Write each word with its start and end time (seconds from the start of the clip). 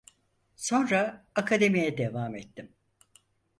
Sonra 0.55 1.27
akademiye 1.35 1.97
devam 1.97 2.35
ettim. 2.35 2.71